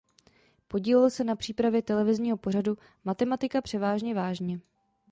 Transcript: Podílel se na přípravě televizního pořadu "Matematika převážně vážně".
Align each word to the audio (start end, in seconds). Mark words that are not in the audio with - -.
Podílel 0.67 1.09
se 1.09 1.23
na 1.23 1.35
přípravě 1.35 1.81
televizního 1.81 2.37
pořadu 2.37 2.77
"Matematika 3.03 3.61
převážně 3.61 4.13
vážně". 4.15 4.59